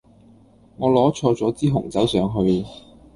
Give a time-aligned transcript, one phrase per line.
[0.77, 2.65] 我攞錯咗支紅酒上去